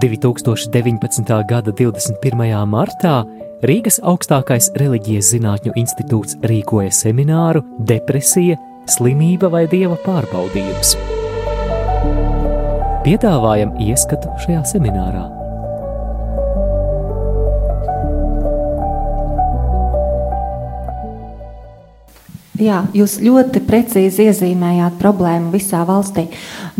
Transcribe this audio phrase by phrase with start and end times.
[0.00, 1.44] 2019.
[1.44, 2.66] gada 21.
[2.66, 3.20] martā
[3.68, 8.56] Rīgas augstākais reliģijas zinātņu institūts rīkoja semināru Depresija,
[8.88, 10.94] slimība vai dieva pārbaudījums.
[13.04, 15.39] Piedāvājam ieskatu šajā seminārā.
[22.60, 26.26] Jā, jūs ļoti precīzi iezīmējāt problēmu visā valstī.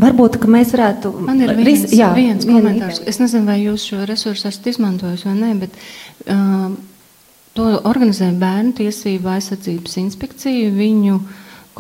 [0.01, 1.13] Varbūt mēs varētu.
[1.25, 3.01] Man ir viens, ris, jā, viens vien, komentārs.
[3.09, 5.79] Es nezinu, vai jūs šo resursu esat izmantojis vai nē, bet
[6.29, 6.67] uh,
[7.57, 10.75] to organizē Bērnu tiesību aizsardzības inspekcija.
[10.77, 11.17] Viņu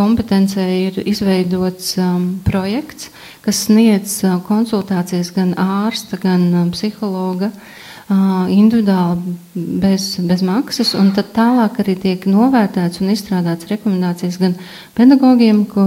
[0.00, 3.10] kompetencē ir izveidots um, projekts,
[3.44, 7.52] kas sniedz uh, konsultācijas gan ārsta, gan um, psihologa.
[7.52, 7.76] Uh,
[8.10, 14.56] individuāli bez, bez maksas, un tad tālāk arī tiek novērtēts un izstrādāts rekomendācijas gan
[14.98, 15.84] pedagogiem, ko,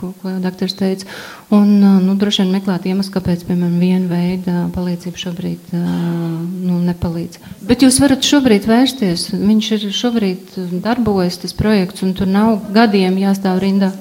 [0.00, 1.08] ko, ko doktors teica,
[1.56, 7.40] un nu, droši vien meklēt iemeslu, kāpēc, piemēram, viena veida palīdzība šobrīd nu, nepalīdz.
[7.64, 13.16] Bet jūs varat šobrīd vērsties, viņš ir šobrīd darbojas tas projekts, un tur nav gadiem
[13.24, 13.94] jāstāv rindā.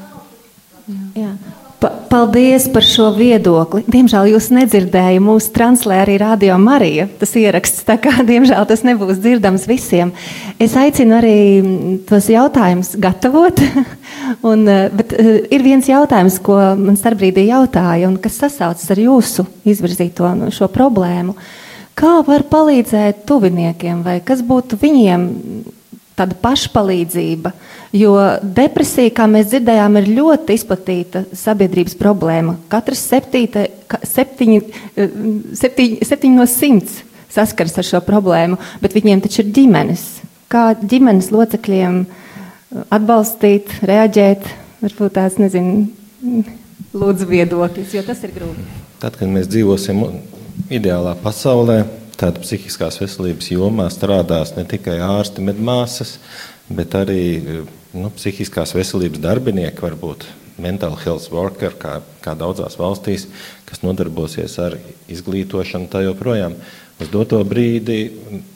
[0.84, 1.04] Jā.
[1.24, 1.36] Jā.
[1.84, 3.82] Paldies par šo viedokli.
[3.90, 9.20] Diemžēl jūs nedzirdējāt, mūsu translē arī Radio Marija tas ieraksts, tā kā diemžēl tas nebūs
[9.24, 10.14] dzirdams visiem.
[10.62, 11.38] Es aicinu arī
[12.10, 13.60] tos jautājumus gatavot,
[14.52, 19.04] un, eh, bet eh, ir viens jautājums, ko man starpbrīdī jautāja, un kas sasaucas ar
[19.04, 21.36] jūsu izvirzīto šo problēmu.
[21.98, 25.26] Kā var palīdzēt tuviniekiem, vai kas būtu viņiem
[26.18, 27.54] tāda pašpalīdzība?
[27.94, 32.58] Jo depresija, kā mēs dzirdējām, ir ļoti izplatīta sabiedrības problēma.
[32.72, 33.68] Katrs septīte,
[34.02, 34.62] septiņi,
[34.96, 35.18] eh,
[35.62, 40.04] septiņi, septiņi no simts saskaras ar šo problēmu, bet viņiem taču ir ģimenes.
[40.52, 42.04] Kā ģimenes locekļiem
[42.94, 44.46] atbalstīt, reaģēt,
[44.84, 45.88] varbūt tās nezinu,
[46.94, 48.66] lūdzu viedokļus, jo tas ir grūti.
[49.02, 50.04] Tad, kad mēs dzīvosim
[50.74, 51.82] ideālā pasaulē,
[52.20, 56.18] tad psihiskās veselības jomā strādās ne tikai ārsti, medmāsas,
[56.70, 57.24] bet arī
[57.94, 60.28] nu, psihiskās veselības darbinieki, varbūt
[60.62, 63.28] mental health worker, kā, kā daudzās valstīs,
[63.70, 64.78] kas nodarbosies ar
[65.12, 66.56] izglītošanu, tā joprojām.
[67.02, 67.98] Uz doto brīdi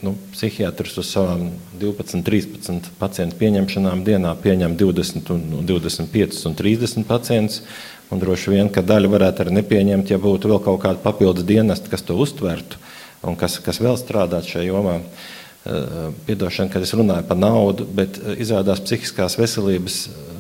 [0.06, 1.50] nu, psihiatrs uz savām
[1.82, 7.64] 12, 13 pacientu pieņemšanām dienā pieņem 20, un, 25 un 30 pacientus.
[8.08, 11.90] Un droši vien, ka daļa varētu arī nepieņemt, ja būtu vēl kaut kāda papildus dienesta,
[11.92, 12.80] kas to uztvertu
[13.24, 15.00] un kas, kas vēl strādāt šajā jomā.
[15.02, 15.34] Uh,
[15.68, 20.38] Eh, piedošana, kad es runāju par naudu, bet eh, izrādās psihiskās veselības eh,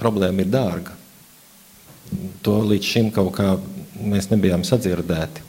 [0.00, 0.94] problēma ir dārga.
[2.46, 3.50] To līdz šim kaut kā
[4.00, 5.42] mēs nebijām sadzirdēti.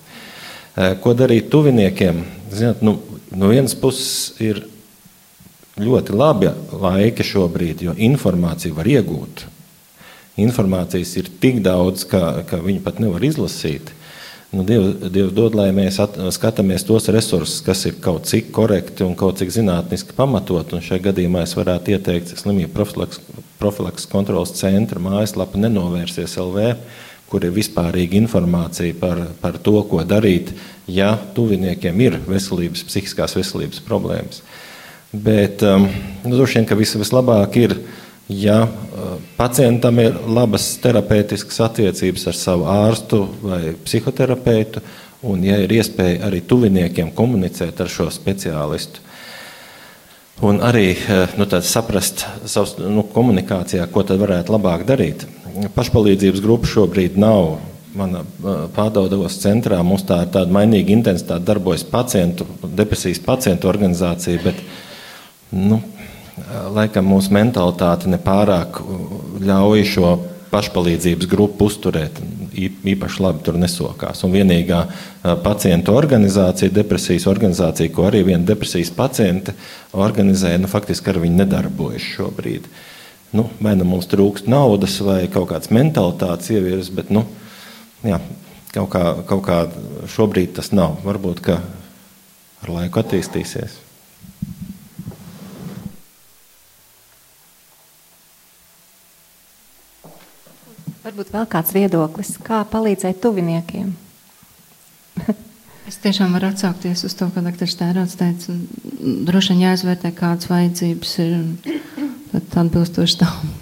[1.03, 2.21] Ko darīt tuviniekiem?
[2.51, 2.97] Zināt, nu,
[3.31, 4.61] no vienas puses ir
[5.79, 9.45] ļoti labi laika šobrīd, jo informāciju var iegūt.
[10.43, 13.91] Informācijas ir tik daudz, ka, ka viņi pat nevar izlasīt.
[13.91, 14.04] Nu,
[14.63, 19.15] Dievs, Dievs dod, lai mēs at, skatāmies tos resursus, kas ir kaut cik korekti un
[19.19, 20.75] kaut cik zinātniski pamatot.
[20.77, 22.71] Un šajā gadījumā es varētu ieteikt slimību
[23.59, 26.69] profilaks kontrolas centra mājaslapu nenovērsies LV,
[27.31, 30.53] kur ir vispārīga informācija par, par to, ko darīt,
[30.87, 34.43] ja tuviniekiem ir veselības, psihiskās veselības problēmas.
[35.11, 35.87] Bet um,
[36.23, 37.75] nu, droši vien, ka vis, vislabāk ir
[38.29, 44.81] ja uh, pacientam ir labas terapeitiskas attiecības ar savu ārstu vai psihoterapeitu,
[45.25, 49.03] un ja ir iespēja arī tuviniekiem komunicēt ar šo speciālistu.
[50.45, 55.27] Un arī uh, nu, saprast savus nu, komunikācijā, ko tad varētu labāk darīt.
[55.77, 57.55] Pašpalīdzības grupa šobrīd nav
[57.95, 59.79] mana uh, pārdevos centrā.
[59.85, 64.59] Mums tā ir tāda mainīga intensitāte, darbojas pacientu, depresijas pacientu organizācija, bet
[65.55, 65.79] nu,
[66.75, 68.81] laikam mūsu mentalitāte nepārāk
[69.45, 70.09] ļauj šo
[70.51, 72.19] pašpalīdzības grupu uzturēt.
[72.55, 74.21] Īpaši labi tur nesokās.
[74.23, 74.81] Un vienīgā
[75.43, 79.55] pacientu organizācija, depresijas organizācija, ko arī viena depresijas paciente
[79.91, 82.69] organizē, nu, faktiski ar viņu nedarbojas šobrīd.
[83.35, 87.25] Nu, vai nu mums trūkst naudas, vai kaut kādas mentalitātes ievirs, bet nu,
[88.05, 88.21] jā,
[88.71, 89.57] kaut, kā, kaut kā
[90.15, 91.01] šobrīd tas nav.
[91.03, 91.59] Varbūt, ka
[92.63, 93.84] ar laiku attīstīsies.
[101.05, 103.91] Varbūt vēl kāds viedoklis, kā palīdzēt tuviniekiem.
[105.89, 107.69] es tiešām varu atsaukties uz to, ko dr.
[107.69, 108.55] Stērāts teica.
[109.27, 113.53] Droši vien jāizvērtē, kādas vajadzības ir, un tad atbilstoši tam.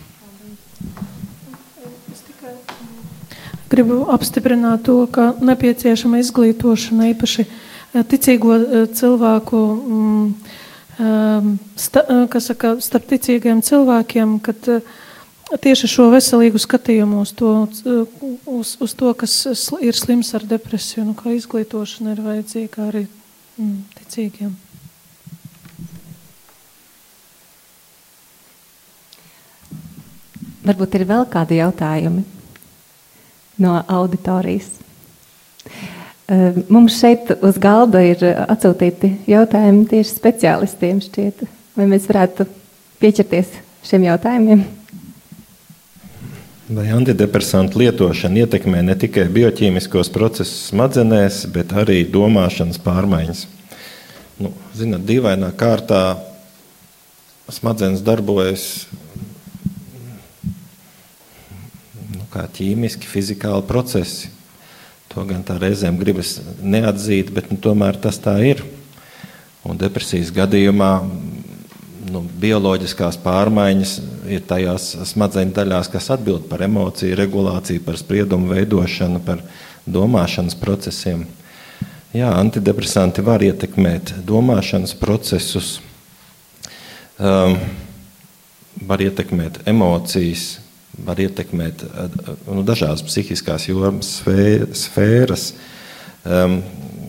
[3.76, 10.26] Gribu apstiprināt to, ka nepieciešama izglītošana īpaši eh, ticīgo eh, cilvēku, mm,
[10.96, 15.02] eh, sta, kas saka, starp ticīgiem cilvēkiem, kad uh,
[15.62, 17.54] tieši šo veselīgu skatījumu uz to,
[18.50, 19.36] uz, uz to kas
[19.84, 24.54] ir slims ar depresiju, nu, kā izglītošana ir vajadzīga arī mm, ticīgiem.
[30.64, 32.24] Varbūt ir vēl kādi jautājumi
[33.64, 34.70] no auditorijas.
[36.72, 41.02] Mums šeit uz galda ir atsūtīti jautājumi tieši speciālistiem.
[41.04, 41.44] Šķiet.
[41.76, 42.48] Vai mēs varētu
[43.02, 43.52] pieķerties
[43.84, 44.64] šiem jautājumiem?
[46.74, 53.42] Vai antidepresantu lietošana ietekmē ne tikai bioķīmiskos procesus smadzenēs, bet arī domāšanas pārmaiņas?
[54.42, 56.16] Nu, zināt, dīvainā kārtā
[57.54, 58.88] smadzenes darbojas
[62.16, 64.32] nu, kā ķīmiski, fizikāli procesi.
[65.14, 68.66] To gan tā reizēm gribas neatzīt, bet nu, tomēr tas tā ir.
[69.62, 70.94] Un depresijas gadījumā
[72.14, 73.94] nu, bioloģiskās pārmaiņas
[74.32, 79.42] ir tajās smadzeņu daļās, kas atbild par emociju regulāciju, par spriedumu veidošanu, par
[79.90, 81.26] domāšanas procesiem.
[82.14, 85.80] Jā, antidepresanti var ietekmēt domāšanas procesus,
[87.18, 87.58] um,
[88.86, 90.60] var ietekmēt emocijas,
[91.04, 91.82] var ietekmēt
[92.46, 94.20] nu, dažādas psihiskās jomas
[94.78, 95.54] sfēras.
[96.24, 96.62] Um,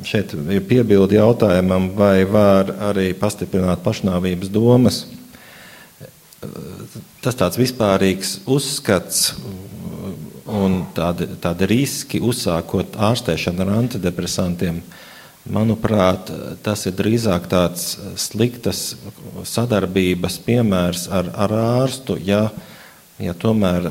[0.07, 5.05] šeit ir piebildi jautājumam, vai var arī pastiprināt pašnāvības domas.
[7.25, 9.33] Tas tāds vispārīgs uzskats
[10.51, 14.83] un tādi, tādi riski uzsākot ārstēšanu ar antidepresantiem.
[15.55, 16.31] Manuprāt,
[16.65, 18.95] tas ir drīzāk tāds sliktas
[19.45, 22.47] sadarbības piemērs ar, ar ārstu, ja,
[23.21, 23.91] ja tomēr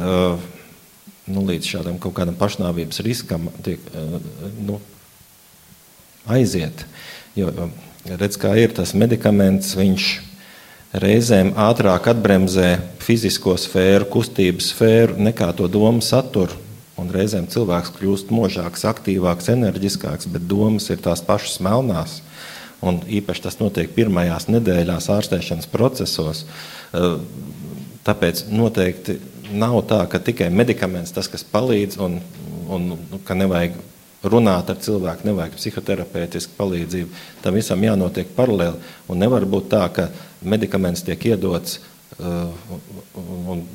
[1.29, 3.85] nu, līdz šādam kaut kādam pašnāvības riskam tiek
[4.65, 4.79] nu,
[6.29, 6.85] aiziet.
[7.35, 7.51] Jo
[8.05, 10.09] redz, kā ir tas medikaments, viņš
[11.03, 16.59] reizēm ātrāk atbremzē fizisko sfēru, kustības sfēru nekā to domu saturu.
[16.99, 22.19] Un reizēm cilvēks kļūst možāks, aktīvāks, enerģiskāks, bet domas ir tās pašas melnās.
[22.85, 26.43] Un īpaši tas notiek pirmajās nedēļās ārstēšanas procesos.
[28.05, 29.17] Tāpēc noteikti
[29.55, 32.19] nav tā, ka tikai medikaments tas, kas palīdz, un,
[32.69, 32.93] un
[33.25, 33.79] ka nevajag
[34.23, 37.23] runāt ar cilvēku, nevajag psihoterapeitisku palīdzību.
[37.43, 38.79] Tam visam jānotiek paralēli.
[39.11, 40.09] Un nevar būt tā, ka
[40.41, 41.79] medikaments tiek iedots
[42.19, 42.51] uh,
[43.51, 43.65] un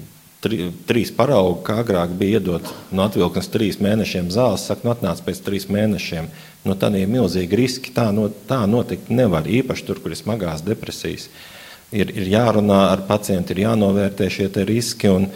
[0.45, 5.23] tri, trīs paraugi, kā agrāk bija iedot no atvilknes trīs mēnešiem zāles, saka, nu atnāc
[5.27, 6.31] pēc trīs mēnešiem.
[6.65, 10.65] No nu, tādiem milzīgi riski tā, no, tā notikt nevar, īpaši tur, kur ir smagās
[10.67, 11.29] depresijas.
[11.95, 15.29] Ir, ir jārunā ar pacientu, ir jānovērtē šie riski un,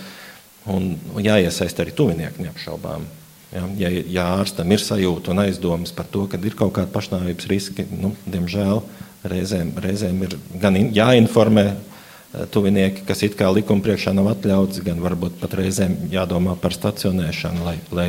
[0.68, 0.92] un
[1.24, 3.06] jāiesaist arī tuvinieki neapšaubām.
[3.52, 7.48] Ja, ja, ja ārstam ir sajūta un aizdomas par to, ka ir kaut kāda pašnāvības
[7.50, 8.80] riski, nu, diemžēl
[9.28, 15.02] reizēm, reizēm ir gan jāinformē eh, tuvinieki, kas it kā likuma priekšā nav atļauts, gan
[15.04, 18.08] varbūt pat reizēm jādomā par stacionēšanu, lai, lai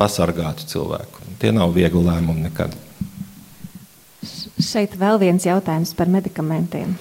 [0.00, 1.26] pasargātu cilvēku.
[1.42, 2.74] Tie nav viegli lēmumi nekad.
[4.58, 6.96] Šeit vēl viens jautājums par medikamentiem.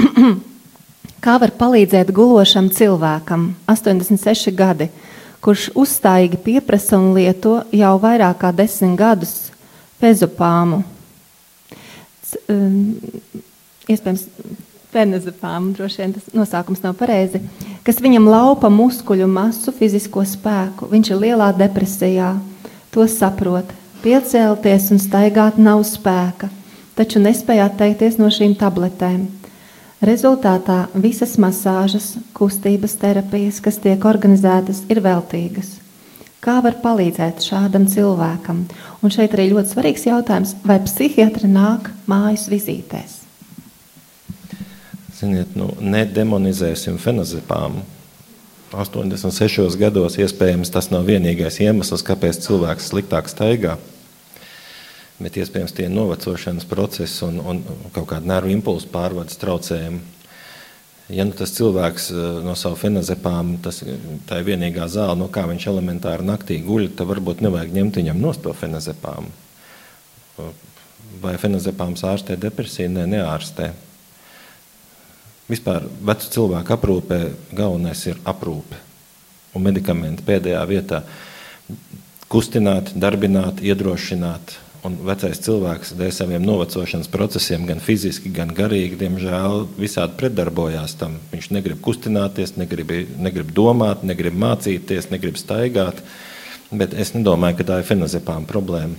[1.24, 4.90] Kā var palīdzēt gulošam cilvēkam, 86 gadi,
[5.44, 9.34] kurš uzstājīgi pieprasa un lieto jau vairāk kā desmit gadus
[10.00, 10.82] fezopāmu.
[12.50, 12.96] Um,
[13.86, 14.24] iespējams,
[14.94, 17.40] fenazepāmu, droši vien tas nosaukums nav pareizi,
[17.86, 20.88] kas viņam laupa muskuļu masu, fizisko spēku.
[20.90, 22.34] Viņš ir lielā depresijā,
[22.94, 23.70] to saprot.
[24.04, 26.50] Piecēlties un staigāt nav spēka,
[26.98, 29.24] taču nespēja atteikties no šīm tabletēm.
[30.04, 35.78] Rezultātā visas masāžas, kustības terapijas, kas tiek organizētas, ir veltīgas.
[36.44, 38.66] Kā var palīdzēt šādam cilvēkam?
[39.00, 43.16] Un šeit arī ļoti svarīgs jautājums, vai psihiatri nāk mājas vizītēs?
[45.14, 47.80] Ziniet, nu, nedemonizēsim fenazepāmu.
[48.74, 53.78] 86 gados iespējams tas nav vienīgais iemesls, kāpēc cilvēks sliktāk staigā
[55.24, 57.62] bet iespējams tie novecošanas procesi un, un
[57.94, 60.02] kaut kāda nervu impulsu pārvades traucējumi.
[61.12, 63.82] Ja nu tas cilvēks eh, no savu fenazepām, tas,
[64.28, 68.22] tā ir vienīgā zāle, no kā viņš elementāri naktī guļ, tad varbūt nevajag ņemt viņam
[68.22, 69.28] nost to fenazepām.
[71.20, 72.88] Vai fenazepāms ārstē depresiju?
[72.94, 73.68] Nē, ne, neārstē.
[75.44, 77.20] Vispār vecu cilvēku aprūpē
[77.52, 78.80] galvenais ir aprūpe
[79.54, 81.02] un medikamenti pēdējā vietā.
[82.32, 89.62] Kustināt, darbināt, iedrošināt, Un vecais cilvēks dēļ saviem novecošanas procesiem, gan fiziski, gan garīgi, diemžēl
[89.78, 91.16] visādi pretdarbojās tam.
[91.30, 96.02] Viņš negrib kustināties, negrib, negrib domāt, negrib mācīties, negrib staigāt.
[96.68, 98.98] Bet es nedomāju, ka tā ir fenozepāma problēma.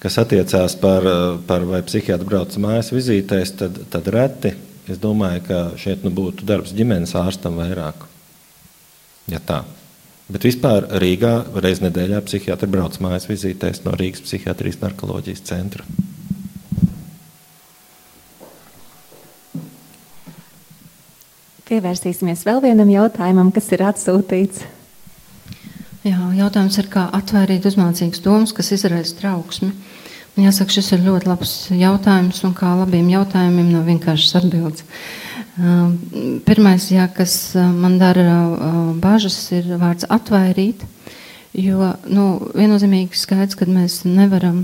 [0.00, 1.04] Kas attiecās par,
[1.44, 4.54] par vai psihiatru brauc mājas vizītēs, tad, tad reti.
[4.88, 8.08] Es domāju, ka šeit nu būtu darbs ģimenes ārstam vairāk.
[9.28, 9.60] Ja tā.
[10.30, 15.86] Bet vispār Rīgā reiz nedēļā psihiatri brauc mājas vizītēs no Rīgas psihiatrijas narkoloģijas centra.
[21.70, 24.64] Pievērsīsimies vēl vienam jautājumam, kas ir atsūtīts.
[26.06, 29.70] Jā, jautājums ir, kā atvairīt uzmācīgas domas, kas izraisa trauksmi.
[30.36, 34.86] Man jāsaka, šis ir ļoti labs jautājums, un kā labiem jautājumiem nav vienkāršas atbildes.
[36.46, 38.38] Pirmais, jā, kas man dara
[39.02, 40.84] bažas, ir vārds atvairīt,
[41.58, 42.26] jo nu,
[42.56, 44.62] viennozīmīgi skaidrs, ka mēs nevaram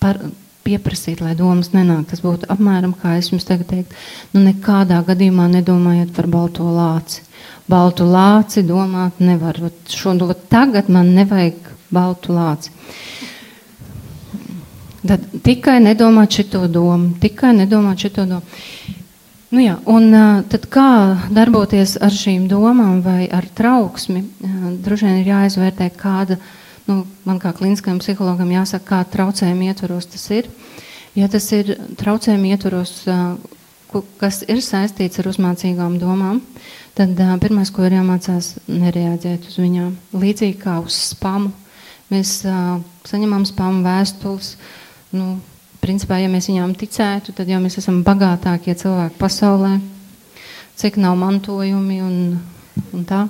[0.00, 0.20] par,
[0.68, 2.06] pieprasīt, lai domas nenāk.
[2.10, 3.96] Tas būtu apmēram kā es jums tagad teiktu,
[4.34, 7.24] nu nekādā gadījumā nedomājiet par balto lāci.
[7.68, 9.58] Baltu lāci domāt nevar.
[9.92, 10.14] Šo,
[10.52, 12.72] tagad man nevajag baltu lāci.
[15.08, 18.58] Tad tikai nedomāt šito domu, tikai nedomāt šito domu.
[19.48, 20.12] Nu jā, un
[20.52, 20.90] tad kā
[21.32, 24.20] darboties ar šīm domām vai ar trauksmi?
[24.84, 26.36] Droši vien ir jāizvērtē, kāda,
[26.84, 30.50] nu, man kā kliniskajam psihologam jāsaka, kā traucējumi ietvaros tas ir.
[31.16, 32.92] Ja tas ir traucējumi ietvaros,
[34.20, 36.42] kas ir saistīts ar uzmācīgām domām,
[36.98, 39.94] tad pirmais, ko ir jāmācās, nereaģēt uz viņām.
[40.12, 41.54] Līdzīgi kā uz spamu.
[42.12, 42.42] Mēs
[43.08, 44.58] saņemam spamu vēstules.
[45.16, 45.38] Nu,
[45.82, 49.78] principā, ja mēs viņām ticētu, tad jau mēs esam bagātākie cilvēki pasaulē,
[50.78, 52.16] cik nav mantojumi un,
[52.92, 53.26] un tā.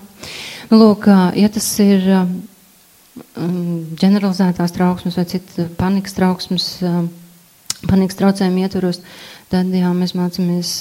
[0.71, 2.05] Nu, lūk, ja tas ir
[3.99, 6.69] ģeneralizētās trauksmes vai citas panikas trauksmes,
[7.89, 9.01] panikas traucējumi ietvaros,
[9.53, 10.73] tad jā, mēs mācāmies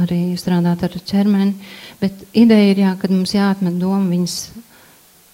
[0.00, 1.54] arī strādāt ar ķermeni.
[2.00, 4.36] Bet ideja ir, jā, kad mums jāatmet doma viņas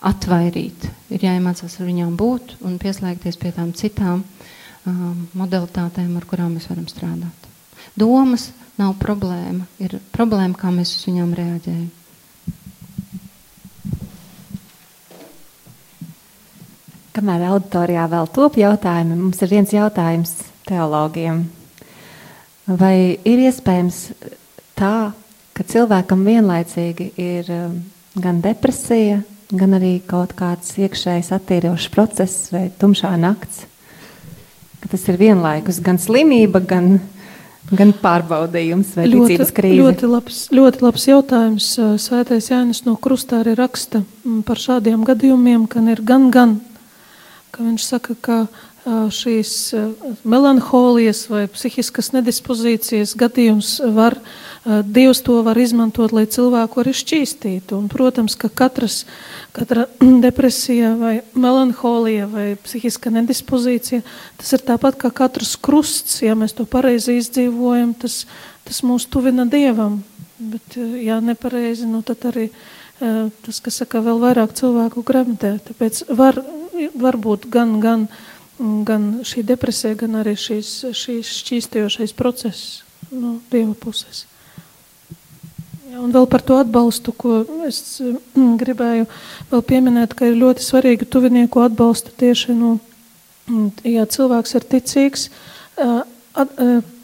[0.09, 0.89] atvairīt.
[1.11, 4.23] Ir jāiemācās ar viņām būt un pieslēgties pie tām citām
[4.87, 7.47] um, modalitātēm, ar kurām mēs varam strādāt.
[7.99, 11.89] Domas nav problēma, ir problēma, kā mēs uz viņām reaģējam.
[17.19, 20.37] Kamēr auditorijā vēl top jautājumi, mums ir viens jautājums
[20.69, 21.49] teologiem.
[22.69, 24.03] Vai ir iespējams
[24.79, 25.11] tā,
[25.57, 27.81] ka cilvēkam vienlaicīgi ir um,
[28.23, 33.65] gan depresija, gan arī kaut kāds iekšējs attīrošs process vai tumšā nakts?
[34.83, 36.99] Ka tas ir vienlaikus gan slimība, gan,
[37.71, 39.81] gan pārbaudījums vai ļoti, ticības krīze.
[39.83, 41.69] Ļoti labs, ļoti labs jautājums.
[42.05, 46.59] Svētais Jānis no Krustā arī raksta mm, par šādiem gadījumiem, ka ir gan, gan,
[47.55, 48.41] ka viņš saka, ka
[48.87, 49.55] šīs
[50.25, 54.19] melanholijas vai psihiskas nedispozīcijas gadījums var,
[54.69, 57.77] Dievs to var izmantot, lai cilvēku arī šķīstītu.
[57.79, 59.87] Un, protams, ka katras uh, katra
[60.27, 64.03] depresija vai melanholija vai psihiska nedispozīcija,
[64.39, 68.25] tas ir tāpat kā katrs krusts, ja mēs to pareizi izdzīvojam, tas,
[68.69, 70.03] tas mūs tuvina Dievam.
[70.39, 72.49] Bet, ja nepareizi, nu tad arī
[72.99, 75.57] tas, kas saka, vēl vairāk cilvēku gremdē.
[75.67, 76.39] Tāpēc var,
[76.95, 78.07] var būt gan, gan,
[78.59, 84.27] gan šī depresija, gan arī šīs, šīs šķīstojošais process no Dieva puses.
[85.89, 89.07] Ja, un vēl par to atbalstu, ko es mm, gribēju
[89.53, 92.75] vēl pieminēt, ka ir ļoti svarīgi tuvinieku atbalstu tieši, nu,
[93.87, 95.29] ja cilvēks ir ticīgs,
[95.79, 96.59] at,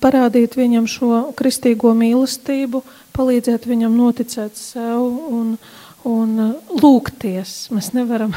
[0.05, 2.83] parādīt viņam šo kristīgo mīlestību,
[3.17, 5.55] palīdzēt viņam noticēt sev un,
[6.05, 6.37] un
[6.83, 7.57] lūgties.
[7.75, 8.35] Mēs nevaram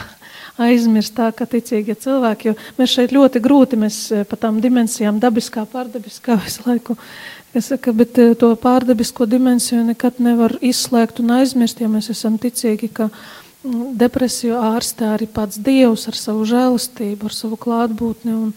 [0.57, 3.97] aizmirst tā, ka ticīgie cilvēki, jo mēs šeit ļoti grūti, mēs
[4.29, 6.97] pa tām dimensijām dabiskā, pārdabiskā visu laiku
[7.57, 12.35] Es saku, bet eh, to pārdabisko dimensiju nekad nevar izslēgt un aizmirst, ja mēs esam
[12.41, 18.51] ticīgi, ka mm, depresiju ārstē arī pats Dievs ar savu žēlastību, ar savu klātbūtni un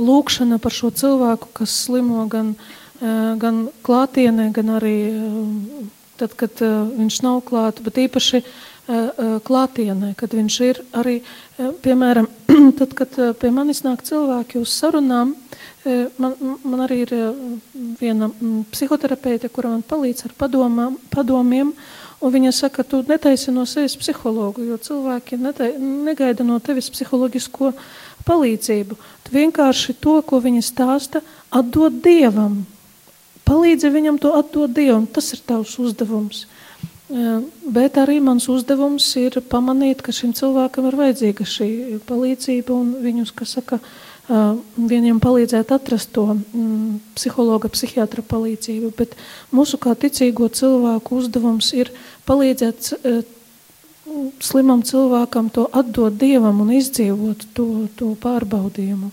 [0.00, 2.54] lūkšana par šo cilvēku, kas slimo gan,
[2.98, 5.86] eh, gan klātienē, gan arī eh,
[6.18, 6.64] tad, kad
[6.96, 8.42] viņš nav klāt, bet īpaši
[9.46, 11.20] klātienē, kad viņš ir arī,
[11.84, 12.26] piemēram,
[12.80, 15.36] tad, kad pie manis nāk cilvēki uz sarunām,
[16.20, 17.12] Man, man arī ir
[17.96, 18.26] viena
[18.68, 21.70] psihoterapeite, kura man palīdz ar padomām, padomiem.
[22.20, 27.72] Viņa saka, tu netaisi no sevis psihologu, jo cilvēki netai, negaida no tevis psiholoģisko
[28.28, 28.98] palīdzību.
[29.24, 32.60] Tu vienkārši to, ko viņa stāsta, atdod dievam.
[33.48, 35.08] Palīdzi viņam to atdot dievam.
[35.08, 36.44] Tas ir tavs uzdevums.
[37.10, 41.70] Bet arī mans uzdevums ir pamanīt, ka šim cilvēkam ir vajadzīga šī
[42.06, 43.80] palīdzība un viņus, kas saka,
[44.76, 46.28] vieniem palīdzēt atrast to
[47.18, 49.16] psihologa, psihiatra palīdzību, bet
[49.50, 51.90] mūsu kā ticīgo cilvēku uzdevums ir
[52.30, 52.92] palīdzēt
[54.42, 57.66] slimam cilvēkam to atdot Dievam un izdzīvot to,
[57.98, 59.10] to pārbaudījumu.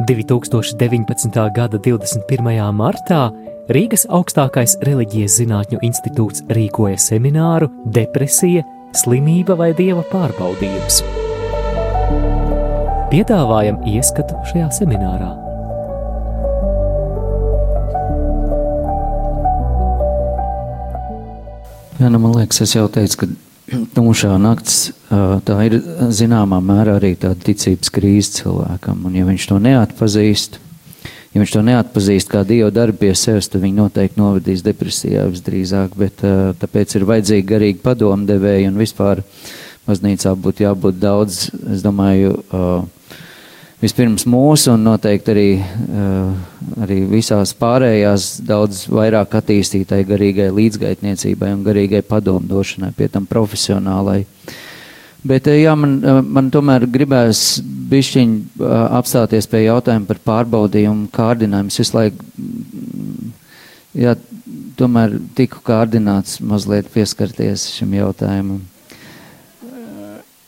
[0.00, 1.38] 2019.
[1.54, 2.60] gada 21.
[2.74, 3.28] martā
[3.68, 8.62] Rīgas augstākais reliģijas zinātņu institūts rīkoja semināru Depresija,
[8.96, 11.02] slimība vai dieva pārbaudījums.
[13.10, 15.28] Piedāvājam ieskatu šajā seminārā.
[22.00, 23.30] Jā, nu, man liekas, es jau teicu, ka
[23.98, 29.04] tumšā naktis tā ir zināmā mērā arī tāda ticības krīze cilvēkam.
[29.04, 30.58] Un, ja viņš to neatpazīst,
[31.32, 35.96] ja viņš to neatpazīst kā Dieva darbu pie sevis, tad viņi noteikti novadīs depresijā visdrīzāk,
[35.98, 36.24] bet
[36.62, 39.22] tāpēc ir vajadzīgi garīgi padomdevēji un vispār
[39.88, 41.44] baznīcā būtu jābūt daudz,
[41.74, 42.34] es domāju,
[43.80, 45.50] vispirms mūsu un noteikti arī,
[46.84, 54.24] arī visās pārējās daudz vairāk attīstītai garīgai līdzgaitniecībai un garīgai padomdošanai, pie tam profesionālai.
[54.26, 54.58] Uh,
[55.26, 57.60] Bet eh, jā, man, eh, man tomēr gribēs
[57.90, 61.72] bišķiņ eh, apstāties pie jautājuma par pārbaudījumu kārdinājumu.
[61.72, 63.32] Es visu laiku, mm,
[64.00, 64.16] jā,
[64.80, 68.62] tomēr tiku kārdināts mazliet pieskarties šim jautājumam.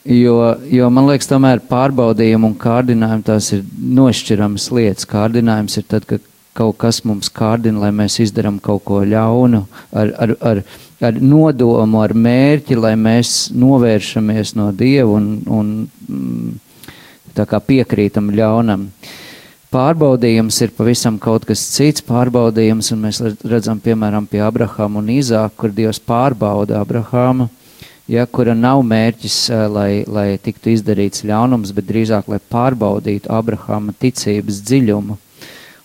[0.02, 5.07] Jo, jo man liekas, tomēr pārbaudījumu un kārdinājumu tās ir nošķiramas lietas.
[5.07, 6.25] Kārdinājums ir tad, kad
[6.59, 9.62] kaut kas mums kārdina, lai mēs izdarām kaut ko ļaunu,
[9.95, 10.62] ar, ar, ar,
[11.02, 15.73] ar nodomu, ar mērķi, lai mēs novēršamies no Dieva un, un
[16.09, 16.54] mm,
[17.66, 18.88] piekrītam ļaunam.
[19.73, 25.54] Pārbaudījums ir pavisam kaut kas cits pārbaudījums, un mēs redzam, piemēram, pie Abrahama un Izāka,
[25.56, 27.49] kur Dievs pārbauda Abrahāmu,
[28.12, 33.97] ja, kura nav mērķis, eh, lai, lai tiktu izdarīts ļaunums, bet drīzāk, lai pārbaudītu Abrahama
[33.97, 35.16] ticības dziļumu.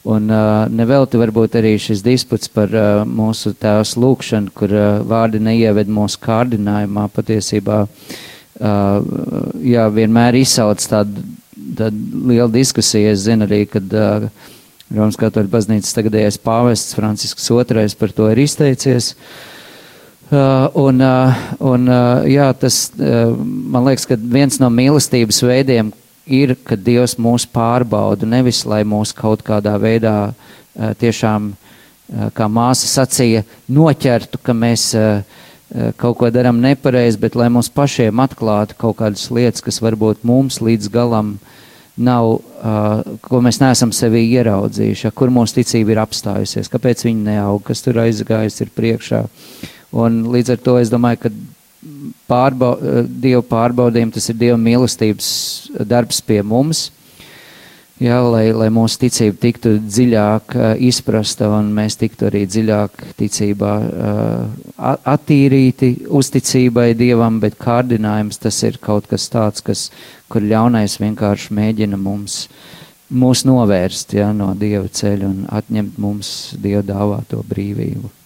[0.07, 5.41] Un uh, nevelti varbūt arī šis disputs par uh, mūsu tēvs lūkšanu, kur uh, vārdi
[5.43, 9.09] neieved mūsu kārdinājumā, patiesībā uh,
[9.59, 11.25] jā, vienmēr izsauc tādu,
[11.75, 13.11] tādu lielu diskusiju.
[13.11, 14.29] Es zinu arī, kad uh,
[14.95, 19.13] Romas katoļu baznīcas tagadējais pāvests Francisks II par to ir izteicies.
[20.27, 25.91] Uh, un, uh, un uh, jā, tas, uh, man liekas, ka viens no mīlestības veidiem,
[26.27, 30.33] ir, ka Dievs mūs pārbauda, nevis lai mūs kaut kādā veidā
[30.75, 31.51] tiešām,
[32.37, 34.91] kā māsa sacīja, noķertu, ka mēs
[35.99, 40.61] kaut ko darām nepareizi, bet lai mums pašiem atklātu kaut kādas lietas, kas varbūt mums
[40.63, 41.35] līdz galam
[41.97, 42.37] nav,
[43.25, 47.99] ko mēs neesam sevī ieraudzījuši, kur mūsu ticība ir apstājusies, kāpēc viņi neaug, kas tur
[48.05, 49.23] aizgājis ir priekšā.
[49.97, 51.31] Un līdz ar to es domāju, ka
[52.27, 52.75] pārbau,
[53.07, 55.29] Dieva pārbaudījumi, tas ir Dieva mīlestības
[55.87, 56.87] darbs pie mums.
[57.97, 63.71] Jā, lai, lai mūsu ticība tiktu dziļāk uh, izprasta un mēs tiktu arī dziļāk ticībā
[63.81, 69.87] uh, attīrīti uzticībai Dievam, bet kārdinājums tas ir kaut kas tāds, kas,
[70.29, 72.43] kur ļaunais vienkārši mēģina mums,
[73.09, 78.16] mūs novērst jā, no Dieva ceļa un atņemt mums Dieva dāvāto brīvību.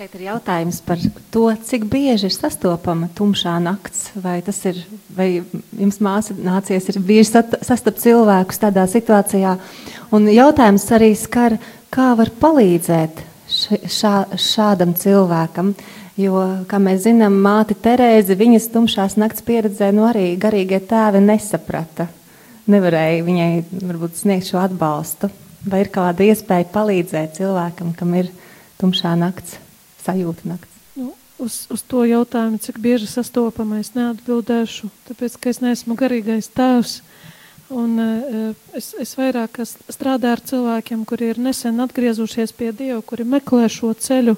[0.00, 0.96] Šeit ir jautājums par
[1.28, 4.06] to, cik bieži ir sastopama tumšā nakts.
[4.16, 4.78] Vai ir,
[5.12, 5.26] vai
[5.76, 9.52] jums māsa nācies bieži sastapt cilvēkus tādā situācijā?
[10.16, 11.58] Un jautājums arī skar,
[11.92, 13.20] kā var palīdzēt
[13.52, 15.74] šā, šādam cilvēkam.
[16.16, 22.08] Jo, kā mēs zinām, māte Terēze, viņas tumšās nakts pieredzē, nu arī garīgie tēvi nesaprata.
[22.72, 25.28] Nevarēja viņai varbūt sniegt šo atbalstu.
[25.68, 28.32] Vai ir kāda iespēja palīdzēt cilvēkam, kam ir
[28.80, 29.60] tumšā nakts?
[30.04, 30.80] Sajūta nakts?
[30.98, 37.00] Nu, uz, uz to jautājumu, cik bieži sastopamais, neatbildēšu, tāpēc, ka es neesmu garīgais tēvs.
[37.70, 43.22] Un, uh, es, es vairāk strādāju ar cilvēkiem, kuri ir nesen atgriezušies pie Dieva, kuri
[43.22, 44.34] meklē šo ceļu.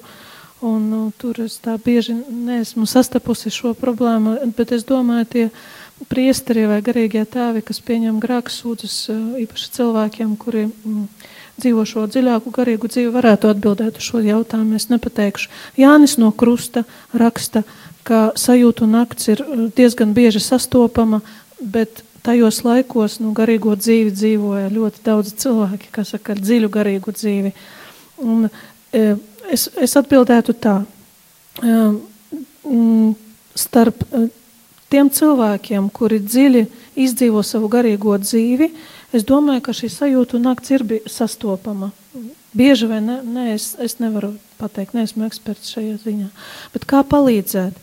[0.63, 5.47] Un, uh, tur es tā bieži neesmu sastapusi šo problēmu, bet es domāju, tie
[6.11, 10.67] priesteri vai garīgie tēvi, kas pieņem grāksūdzes, uh, īpaši cilvēkiem, kuri.
[10.69, 11.07] Mm,
[11.61, 14.77] dzīvo šo dziļāku garīgu dzīvi, varētu atbildēt uz šo jautājumu.
[14.79, 15.51] Es nepateikšu.
[15.79, 17.63] Jānis no Krusta raksta,
[18.07, 21.21] ka sajūtu nakts ir uh, diezgan bieži sastopama,
[21.59, 27.13] bet tajos laikos nu, garīgo dzīvi dzīvoja ļoti daudz cilvēki, kas saka, ar dziļu garīgu
[27.15, 27.51] dzīvi.
[28.23, 28.47] Un,
[28.95, 29.03] e,
[29.51, 30.77] es, es atbildētu tā.
[31.59, 31.75] E,
[33.59, 34.25] starp e,
[34.93, 36.63] tiem cilvēkiem, kuri dziļi
[37.03, 38.71] izdzīvo savu garīgo dzīvi,
[39.13, 41.91] Es domāju, ka šī sajūta nakts ir sastopama.
[42.53, 46.29] Bieži vai ne, ne es, es nevaru pateikt, neesmu eksperts šajā ziņā.
[46.73, 47.77] Bet kā palīdzēt?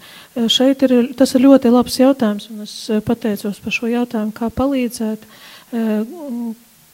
[0.50, 2.74] Šeit ir, tas ir ļoti labs jautājums, un es
[3.06, 5.26] pateicos par šo jautājumu, kā palīdzēt.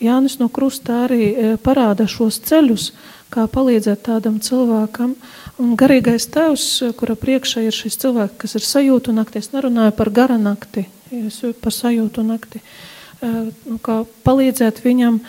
[0.05, 2.91] Jānis no Krusta arī parāda šos ceļus,
[3.33, 5.15] kā palīdzēt tādam cilvēkam.
[5.61, 6.67] Un garīgais tēvs,
[7.01, 11.41] kura priekšā ir šis cilvēks, kas ir sajūtu nakti, es nerunāju par gara nakti, es
[11.65, 12.61] par sajūtu nakti.
[12.61, 12.96] Uh,
[13.27, 13.79] nu,
[14.27, 15.21] palīdzēt viņam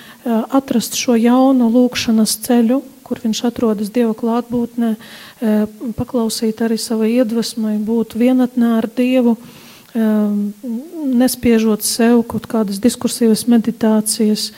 [0.54, 4.96] atrast šo jaunu lūkšanas ceļu, kur viņš atrodas Dieva klātbūtnē,
[5.96, 9.38] paklausīt arī savai iedvesmai, būt vienatnē ar Dievu,
[11.18, 14.52] nespiežot sev kaut kādas diskursīvas meditācijas.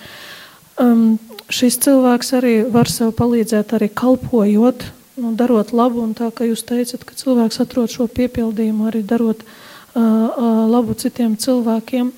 [1.49, 4.85] Šis cilvēks arī var sev palīdzēt arī kalpojot,
[5.19, 9.41] nu, darot labu, un tā kā jūs teicat, ka cilvēks atrod šo piepildījumu arī darot
[9.43, 9.49] uh,
[10.69, 12.11] labu citiem cilvēkiem.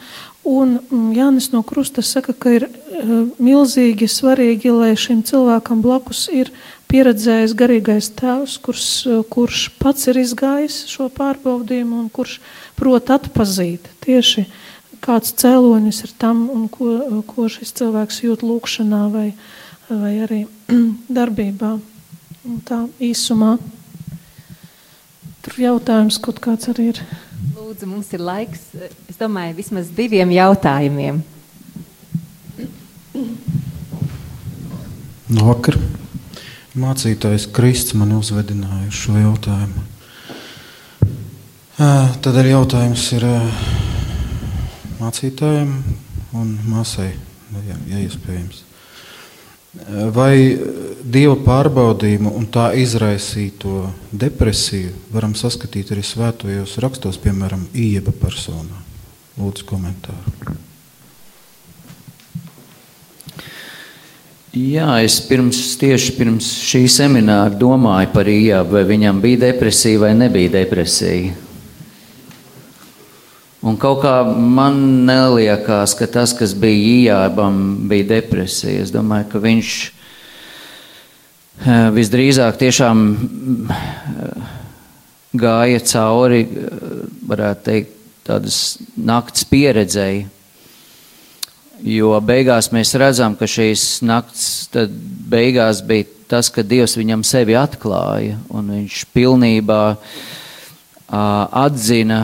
[0.48, 6.26] Un mm, Jānis no Krusta saka, ka ir uh, milzīgi svarīgi, lai šim cilvēkam blakus
[6.34, 6.50] ir
[6.92, 8.88] pieredzējis garīgais tēvs, kurš,
[9.32, 12.40] kurš pats ir izgājis šo pārbaudījumu un kurš
[12.80, 14.48] prot atpazīt tieši
[15.02, 19.28] kāds cēlonis ir tam un ko, ko šis cilvēks jūt lūkšanā vai,
[19.90, 20.44] vai arī
[21.18, 21.74] darbībā.
[22.42, 23.56] Un tā īsumā.
[25.42, 27.02] Tur jautājums kaut kāds arī ir.
[27.42, 28.68] Lūdzu, mums ir laiks,
[29.10, 31.22] es domāju, vismaz diviem jautājumiem.
[35.32, 35.78] No vakar
[36.78, 39.88] mācītājs Kristus man uzvedināja šo jautājumu.
[41.82, 43.26] Tad arī jautājums ir
[45.00, 45.72] mācītājiem
[46.38, 47.10] un māsai,
[47.66, 48.62] ja, ja iespējams.
[50.14, 50.36] Vai
[51.04, 58.82] dieva pārbaudījumu un tā izraisīto depresiju varam saskatīt arī svētajos rakstos, piemēram, Ieba personā?
[59.40, 60.58] Lūdzu, komentāru.
[64.52, 70.12] Jā, es pirms, tieši pirms šī semināra domāju par Ijabu, vai viņam bija depresija vai
[70.18, 71.32] nebija depresija.
[73.62, 78.82] Un kaut kā man neliekās, ka tas, kas bija Ijābam, bija depresija.
[78.84, 80.01] Es domāju, ka viņš eh,
[81.96, 84.52] visdrīzāk tiešām eh,
[85.38, 90.28] gāja cauri, eh, varētu teikt, tādas nakts pieredzēji.
[91.82, 94.70] Jo beigās mēs redzam, ka šīs nakts
[95.32, 99.82] beigās bija tas, ka Dievs viņam sevi atklāja un viņš pilnībā
[101.12, 102.20] atzina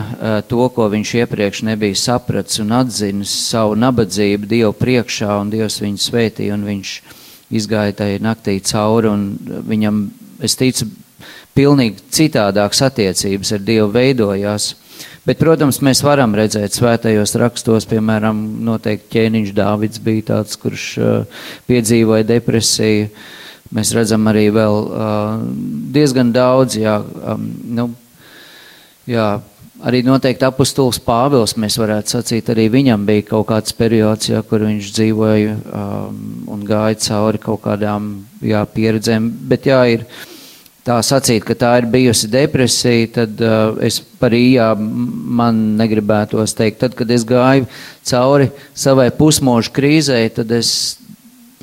[0.48, 6.00] to, ko viņš iepriekš nebija sapratis, un atzina savu nabadzību Dievu priekšā, un Dievs viņu
[6.06, 6.94] svētīja, un viņš
[7.54, 10.02] izgāja tajā naktī cauri, un viņam,
[10.44, 10.88] es ticu,
[11.56, 14.74] pilnīgi citādākas attiecības ar Dievu veidojās.
[15.26, 21.44] Bet, protams, mēs varam redzēt svētajos rakstos, piemēram, noteikti ķēniņš Dāvids bija tāds, kurš uh,
[21.68, 23.10] piedzīvoja depresiju.
[23.76, 25.40] Mēs redzam arī vēl uh,
[25.92, 27.90] diezgan daudz, jā, um, nu,
[29.08, 29.38] Jā,
[29.88, 34.66] arī noteikti apustulis Pāvils, mēs varētu sacīt, arī viņam bija kaut kāds periods, jā, kur
[34.66, 36.18] viņš dzīvoja um,
[36.68, 38.10] gāja cauri kaut kādām
[38.44, 39.30] jā, pieredzēm.
[39.50, 40.04] Bet jā, ir
[40.86, 46.80] tā sacīt, ka tā ir bijusi depresija, tad uh, es par ījā man negribētos teikt.
[46.84, 47.68] Tad, kad es gāju
[48.08, 50.70] cauri savai pusmožu krīzē, tad es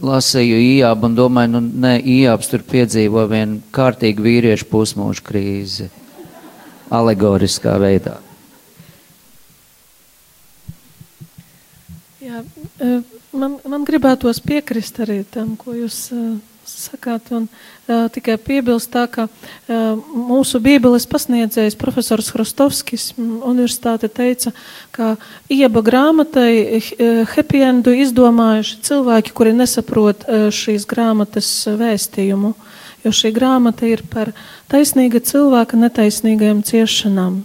[0.04, 5.90] lasīju ījābu un domāju, nu, nē, ījābs tur piedzīvo vienu kārtīgu vīriešu pusmožu krīzi
[6.94, 8.20] alegoriskā veidā.
[12.26, 12.42] Jā,
[12.82, 12.92] e,
[13.38, 19.06] man, man gribētos piekrist arī tam, ko jūs uh, sakāt, un uh, tikai piebilst tā,
[19.12, 24.54] ka uh, mūsu bībeles pasniedzējs profesors Hrostovskis universitāte teica,
[24.96, 25.16] ka
[25.52, 26.82] ieba grāmatai
[27.36, 32.56] happy endu izdomājuši cilvēki, kuri nesaprot uh, šīs grāmatas vēstījumu.
[32.56, 32.72] Uh,
[33.06, 34.32] jo šī grāmata ir par
[34.72, 37.40] taisnīga cilvēka netaisnīgajām ciešanām.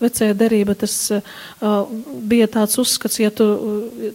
[0.00, 1.92] Vecajā derība tas uh,
[2.30, 3.48] bija tāds uzskats, ja tu,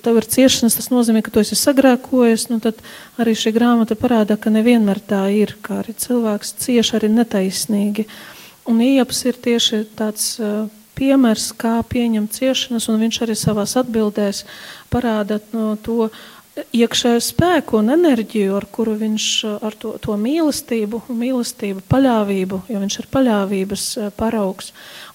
[0.05, 2.79] tev ir ciešanas, tas nozīmē, ka tu esi sagrēkojies, nu tad
[3.21, 8.07] arī šī grāmata parāda, ka nevienmēr tā ir, kā arī cilvēks cieši arī netaisnīgi.
[8.71, 14.43] Un ieps ir tieši tāds uh, piemērs, kā pieņemt ciešanas, un viņš arī savās atbildēs
[14.93, 16.09] parāda no to,
[16.53, 19.27] iekšēju spēku un enerģiju, ar kuru viņš
[19.65, 24.73] ar to, to mīlestību, mīlestību, paļāvību, jo viņš ir paļāvības eh, paraugs.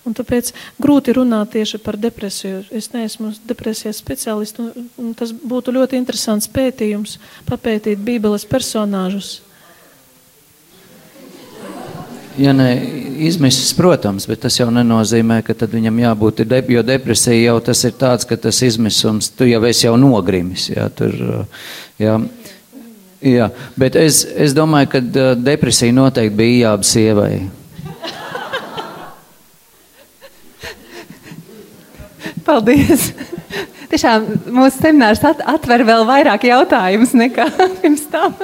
[0.08, 2.62] Un tāpēc grūti runāt tieši par depresiju.
[2.74, 4.62] Es neesmu depresijas speciālists,
[4.98, 9.38] un tas būtu ļoti interesants pētījums, papētīt Bībeles personāžus
[12.38, 12.68] Ja ne
[13.18, 17.96] izmisis, protams, bet tas jau nenozīmē, ka viņam jābūt, de, jo depresija jau tas ir
[17.98, 20.68] tāds, ka tas izmisums, tu jau esi jau nogrimis.
[20.70, 21.16] Jā, tur,
[21.98, 22.14] jā,
[23.26, 23.48] jā.
[23.74, 25.02] Bet es, es domāju, ka
[25.34, 27.32] depresija noteikti bija jāba sievai.
[32.46, 33.10] Paldies!
[33.88, 38.36] Tiešām mūsu seminārs atver vēl vairāk jautājumus nekā pirms tam.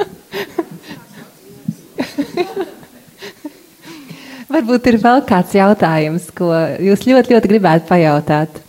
[4.54, 8.60] Varbūt ir vēl kāds jautājums, ko jūs ļoti, ļoti gribētu pajautāt.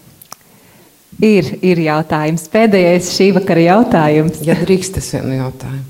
[1.21, 2.47] Ir, ir jautājums.
[2.49, 4.39] Pēdējais šī vakara jautājums.
[4.47, 5.83] Ja drīkst, es vienu jautājumu.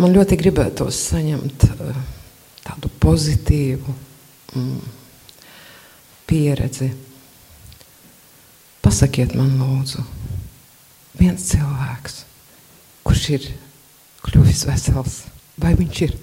[0.00, 2.00] Man ļoti gribētos saņemt eh,
[2.64, 3.92] tādu pozitīvu
[4.56, 4.80] mm,
[6.30, 6.88] pieredzi.
[8.80, 10.06] Pasakiet man, lūdzu,
[11.20, 12.22] viens cilvēks,
[13.04, 13.46] kurš ir
[14.24, 15.20] kļuvis vesels,
[15.60, 16.16] vai viņš ir?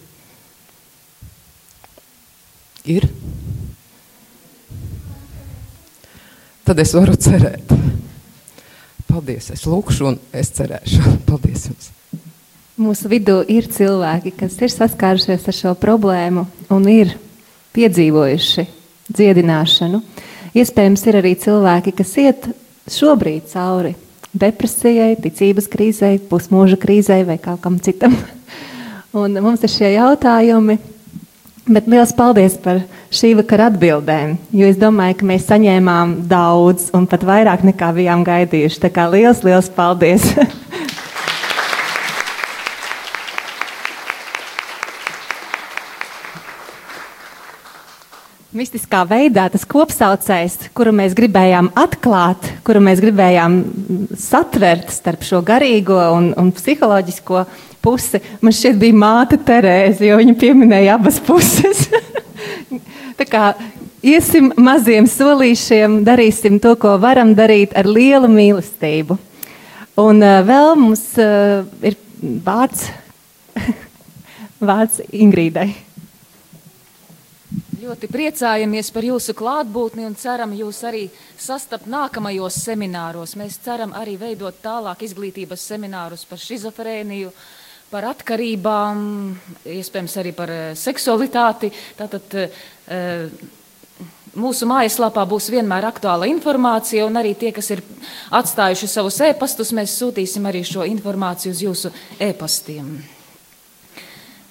[2.87, 3.07] Ir?
[6.67, 7.71] Tad es varu cerēt.
[9.07, 11.03] Paldies, es lūkšu un es cerēšu.
[11.29, 11.91] Paldies jums!
[12.77, 17.15] Mūsu vidū ir cilvēki, kas ir saskārušies ar šo problēmu un ir
[17.73, 18.67] piedzīvojuši
[19.09, 20.01] dziedināšanu.
[20.57, 22.49] Iespējams, ir arī cilvēki, kas iet
[22.91, 23.95] šobrīd cauri
[24.37, 28.15] depresijai, ticības krīzei, pusmūža krīzei vai kaut kam citam.
[29.17, 30.77] Un mums ir šie jautājumi.
[31.67, 32.77] Bet liels paldies par
[33.11, 38.23] šī vakara atbildēm, jo es domāju, ka mēs saņēmām daudz un pat vairāk nekā bijām
[38.27, 38.79] gaidījuši.
[38.85, 40.29] Tā kā liels, liels paldies!
[48.57, 53.57] mistiskā veidā tas kopsaucējs, kuru mēs gribējām atklāt, kuru mēs gribējām
[54.17, 57.43] satvert starp šo garīgo un, un psiholoģisko
[57.85, 61.85] pusi, man šķiet bija māte Terēze, jo viņa pieminēja abas puses.
[63.19, 63.45] Tā kā
[64.01, 69.19] iesim maziem solīšiem, darīsim to, ko varam darīt ar lielu mīlestību.
[70.01, 71.97] Un uh, vēl mums uh, ir
[72.45, 72.89] vārds,
[74.69, 75.86] vārds Ingrīdai.
[77.77, 81.03] Ļoti priecājamies par jūsu klātbūtni un ceram jūs arī
[81.37, 83.35] sastapt nākamajos semināros.
[83.37, 87.29] Mēs ceram arī veidot tālāk izglītības seminārus par šizofrēniju,
[87.91, 89.03] par atkarībām,
[89.75, 91.69] iespējams arī par eh, seksualitāti.
[91.99, 93.27] Tātad eh,
[94.33, 97.83] mūsu mājaslapā būs vienmēr aktuāla informācija, un arī tie, kas ir
[98.39, 103.16] atstājuši savus e-pastus, mēs sūtīsim arī šo informāciju uz jūsu e-pastiem.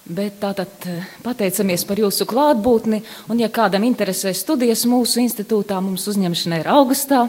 [0.07, 6.05] Bet tātad eh, pateicamies par jūsu klātbūtni, un ja kādam interesē studijas mūsu institūtā, mums
[6.07, 7.25] uzņemšana ir augustā,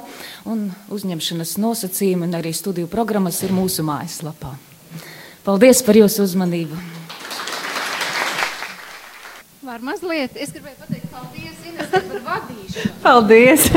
[0.47, 4.55] un uzņemšanas nosacījumi un arī studiju programmas ir mūsu mājaslapā.
[5.43, 6.79] Paldies par jūsu uzmanību!
[9.67, 12.95] Var mazliet, es gribēju pateikt paldies Inesē par vadīšanu.
[13.03, 13.69] Paldies!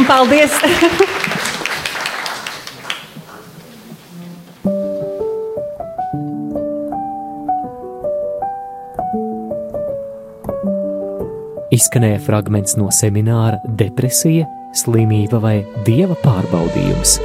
[0.00, 1.32] un paldies!
[11.74, 15.56] izskanēja fragments no semināra Depresija, slimība vai
[15.86, 17.18] dieva pārbaudījums.